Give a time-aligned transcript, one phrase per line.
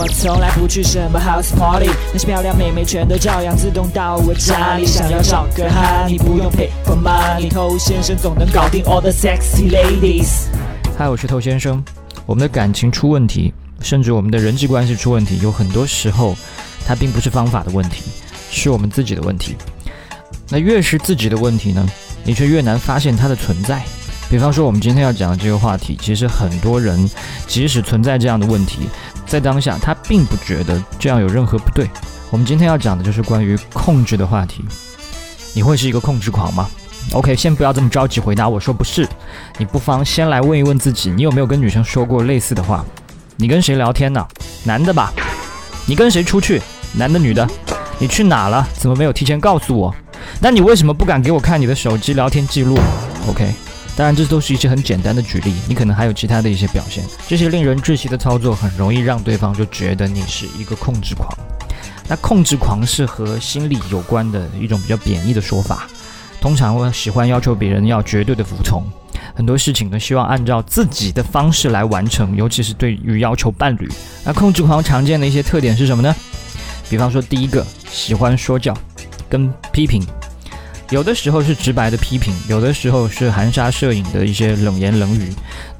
[0.00, 4.86] 我从来不去什么 house party，那些漂亮妹妹全都照样自动到我家里。
[4.86, 10.46] 想要找个哈，你不用 pay for money，偷先生总能搞定 all the sexy ladies。
[10.96, 11.84] 嗨，我是透先生。
[12.26, 16.36] 我们的感情出问题，甚至我们的人际关系出问题，有很多时候，
[16.86, 18.04] 它并不是方法的问题，
[18.52, 19.56] 是我们自己的问题。
[20.48, 21.84] 那越是自己的问题呢，
[22.22, 23.82] 你却越难发现它的存在。
[24.30, 27.08] 比方说，我们今天要讲的这个话题，其实很多人
[27.46, 28.88] 即使存在这样的问题，
[29.26, 31.88] 在当下他并不觉得这样有任何不对。
[32.30, 34.62] 我们今天要讲的就是关于控制的话题。
[35.54, 36.68] 你会是一个控制狂吗
[37.12, 39.08] ？OK，先不要这么着急回答，我说不是。
[39.56, 42.84] 你不妨先来问一问自己，你有没有跟女生说过类似的话？
[43.36, 44.24] 你跟谁聊天呢？
[44.64, 45.10] 男的吧？
[45.86, 46.60] 你跟谁出去？
[46.92, 47.48] 男的女的？
[47.98, 48.68] 你去哪了？
[48.74, 49.94] 怎么没有提前告诉我？
[50.38, 52.78] 那你为什么不敢给我看你的手机聊天记录
[53.26, 53.54] ？OK。
[53.98, 57.02] 当然，这都是一些很简单的举例，你可能还有其他的一些表现。
[57.26, 61.28] 这些令人窒息的操作，很容易让对方就觉得你是一个控制狂。
[62.06, 65.88] 那控制狂是和心理有关的一种比较贬义的说法，
[66.40, 68.84] 通常会喜欢要求别人要绝对的服从，
[69.34, 73.88] 很多事情呢希望按照自己的方式来完成，尤其是对于要求伴侣。
[74.24, 76.14] 那控制狂常见的一些特点是什么呢？
[76.88, 78.72] 比方说，第一个喜欢说教
[79.28, 80.06] 跟批评。
[80.90, 85.30] 有的时候是直白的批评，有的时候是含沙射影的一些冷言冷语。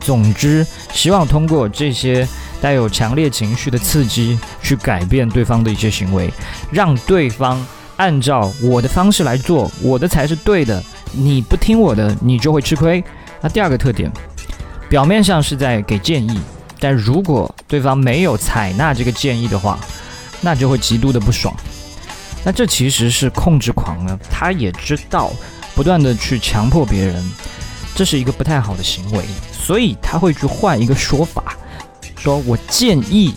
[0.00, 2.28] 总之，希望通过这些
[2.60, 6.30] 带有强烈情绪的刺激，去改变对方的一些行为，
[6.70, 7.64] 让对方
[7.96, 10.82] 按照我的方式来做，我的才是对的。
[11.12, 13.02] 你不听我的，你就会吃亏。
[13.40, 14.12] 那第二个特点，
[14.90, 16.38] 表面上是在给建议，
[16.78, 19.78] 但如果对方没有采纳这个建议的话，
[20.42, 21.54] 那就会极度的不爽。
[22.44, 25.30] 那这其实是控制狂呢，他也知道
[25.74, 27.24] 不断的去强迫别人，
[27.94, 31.56] 这是一个不太好的行为，所以他会去换一个说法，
[32.16, 33.34] 说我建议，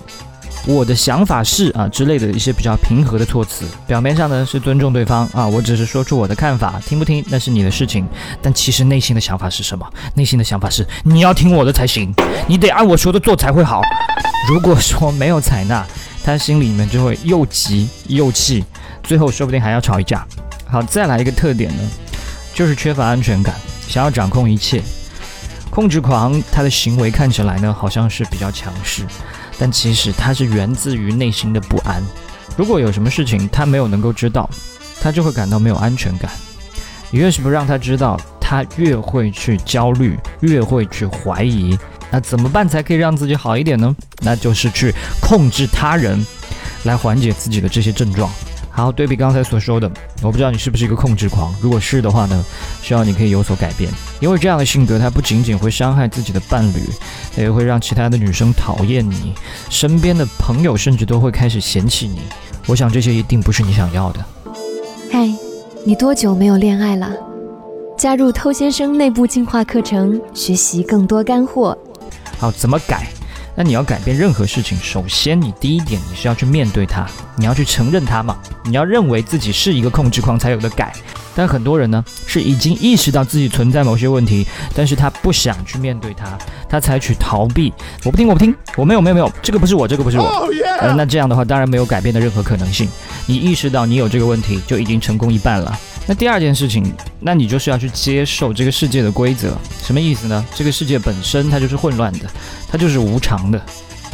[0.66, 8.08] 我的想法是啊之类的一些比较平和的措辞，表面上呢是尊重对方啊，我只是说出我的看法，听不听那是你的事情，
[8.42, 9.86] 但其实内心的想法是什么？
[10.16, 12.14] 内心的想法是你要听我的才行，
[12.48, 13.82] 你得按我说的做才会好。
[14.50, 15.86] 如果说没有采纳，
[16.24, 18.64] 他心里面就会又急又气。
[19.04, 20.26] 最后说不定还要吵一架。
[20.68, 21.84] 好，再来一个特点呢，
[22.54, 23.56] 就是缺乏安全感，
[23.88, 24.82] 想要掌控一切。
[25.70, 29.04] 控制狂他的行为看起来呢，好像是比较强势，
[29.58, 32.04] 但其实他是源自于内心的不安。
[32.58, 34.50] 如果有什么事情他没有能够知道，
[35.00, 36.30] 他就会感到没有安全感。
[37.10, 41.78] 你越是不让他知道，他越会去焦虑，越会去怀疑。
[42.12, 43.96] 那怎么办才可以让自己好一点呢？
[44.20, 46.24] 那就是去控制他人，
[46.84, 48.30] 来缓解自己的这些症状。
[48.74, 51.54] 好，对比刚才所说的，我不知道你是不是一个控制狂。
[51.62, 52.44] 如果是的话呢，
[52.82, 53.92] 希望你可以有所改变。
[54.20, 56.90] 因为这样的性格，它不仅仅会伤害自己的伴侣，
[57.36, 59.34] 它也会让其他的女生讨厌你，
[59.70, 62.22] 身边的朋友甚至都会开始嫌弃你。
[62.66, 64.26] 我想这些一定不是你想要的。
[65.12, 65.30] 嗨，
[65.84, 67.12] 你多久没有恋爱了？
[67.98, 71.78] 加入偷先生内部进化课程，学习更多干货。
[72.42, 73.08] 好，怎么改？
[73.56, 80.92] 那你要改变任何事情，首先你第一点你是要去面对它，你要去承认它嘛，你要认为自己是一个控制狂才有的改。
[81.36, 86.36] 但很多人呢是已经意识到自己存在某些问题，但是他不想去面对它，
[86.68, 87.72] 他采取逃避。
[88.04, 90.50] 我不听，我不听，我没有，没有，没有，这个不是我，这个不是我。
[90.80, 92.90] 呃，那这样的话当然没有改变的任何可能性。
[93.28, 95.78] 你意识到你有这个问题，就已经成功一半了。
[96.12, 96.84] 那第二件事情，
[97.22, 100.46] 那你就是要去接受这个世界的规则，什么意思呢？
[100.54, 102.30] 这个世界本身它就是混乱的，
[102.70, 103.62] 它就是无常的，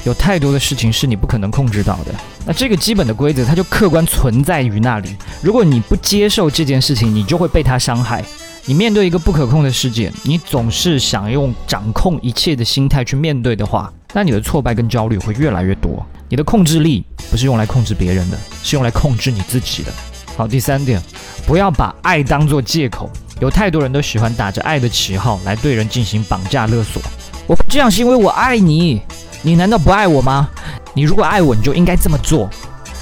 [0.03, 2.13] 有太多的事情是你不可能控制到的。
[2.45, 5.15] 那这个基本的规则，它就客观存在于那里。
[5.41, 8.23] 如果你不接受这件事情，你就会被它伤害。
[8.65, 16.05] 你面对一个不可控的世界，你总是想用掌控一切的心态去面对的话，那你的挫败跟焦虑会越来越多。
[16.29, 19.91] 你的控制力不是用来控制别人的，是用来控制你自己的。
[20.37, 21.01] 好，第三点。
[21.47, 23.09] 不要把爱当作借口，
[23.39, 27.01] 有太多人都喜欢打着爱的旗号来对人进行绑架勒索。
[27.47, 29.01] 我这样是因为我爱你，
[29.41, 30.47] 你难道不爱我吗？
[30.93, 32.47] 你如果爱我，你就应该这么做。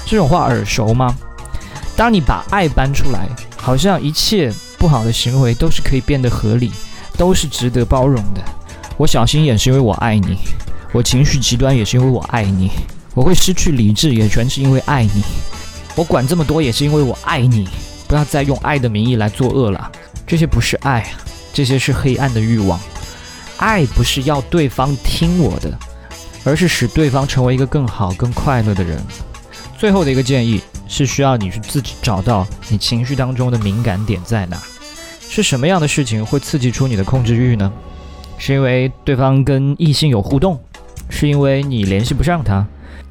[0.06, 1.14] 这种话耳熟吗？
[1.94, 6.72] 当你把爱搬出来，好像一切不好的行为都是可以变得合理，
[7.18, 8.40] 都是值得包容的。
[8.96, 10.38] 我小心眼是因为我爱你，
[10.92, 12.70] 我情绪极端也是因为我爱你，
[13.12, 15.22] 我会失去理智也全是因为爱你，
[15.96, 17.68] 我管这么多也是因为我爱你。
[18.08, 19.90] 不要再用爱的名义来作恶了，
[20.24, 21.04] 这些不是爱，
[21.52, 22.78] 这些是黑暗的欲望。
[23.56, 25.76] 爱不是要对方听我的，
[26.44, 29.02] 而是使对方成为一个更好、更快乐的人。
[29.76, 34.56] 最后的一个建议是需要你去自己找到你情绪当中的敏感点在哪，
[35.28, 37.72] 是什么样的事情会刺激出你的控制欲呢？
[38.38, 40.60] 是因为对方跟异性有互动，
[41.10, 42.64] 是因为你联系不上他，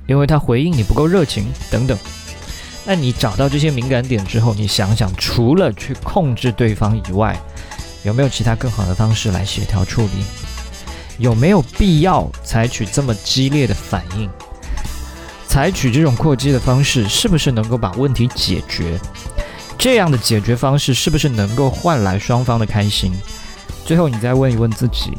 [0.08, 1.98] 因为他回应你不够热情等等。
[2.86, 7.36] 那你找到这些敏感点之后，你想想，除了去控制对方以外，
[8.04, 10.24] 有没有其他更好的方式来协调处理？
[11.18, 14.30] 有没有必要采取这么激烈的反应？
[15.48, 19.00] 采取这种扩激的方式，是不是能够把问题解决？
[19.78, 23.12] 这样的解决方式是不是能够换来双方的开心？
[23.86, 25.18] 最后，你再问一问自己，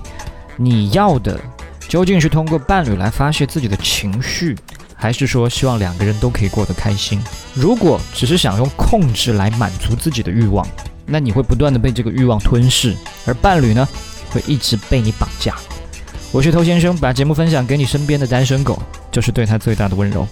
[0.57, 1.41] 你要的
[1.89, 4.57] 究竟是通过伴侣来发泄自己的情绪？
[5.07, 7.23] 还是说希望两个人都可以过得开心？
[7.55, 10.67] 如果只是想用控制来满足自己的欲望，
[11.07, 12.93] 那你会不断的被这个欲望吞噬，
[13.25, 13.87] 而伴侣呢，
[14.31, 15.55] 会一直被你绑架。
[16.33, 18.83] 我是偷先生，把节目分享给你身边的单身狗，
[19.13, 20.27] 就是对他最大的温柔。